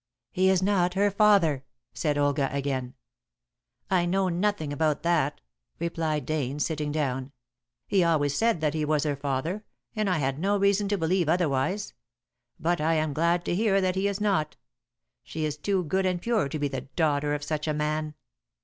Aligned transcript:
"He 0.31 0.49
is 0.49 0.63
not 0.63 0.95
her 0.95 1.11
father," 1.11 1.63
said 1.93 2.17
Olga 2.17 2.49
again. 2.51 2.95
"I 3.91 4.07
know 4.07 4.29
nothing 4.29 4.73
about 4.73 5.03
that," 5.03 5.41
replied 5.77 6.25
Dane, 6.25 6.57
sitting 6.57 6.91
down; 6.91 7.31
"he 7.85 8.03
always 8.03 8.35
said 8.35 8.61
that 8.61 8.73
he 8.73 8.83
was 8.83 9.03
her 9.03 9.15
father, 9.15 9.63
and 9.95 10.09
I 10.09 10.17
had 10.17 10.39
no 10.39 10.57
reason 10.57 10.87
to 10.87 10.97
believe 10.97 11.29
otherwise. 11.29 11.93
But 12.59 12.81
I 12.81 12.95
am 12.95 13.13
glad 13.13 13.45
to 13.45 13.53
hear 13.55 13.79
that 13.79 13.93
he 13.93 14.07
is 14.07 14.19
not. 14.19 14.57
She 15.21 15.45
is 15.45 15.55
too 15.55 15.83
good 15.83 16.07
and 16.07 16.19
pure 16.19 16.49
to 16.49 16.57
be 16.57 16.67
the 16.67 16.81
daughter 16.81 17.35
of 17.35 17.43
such 17.43 17.67
a 17.67 17.71
man. 17.75 18.15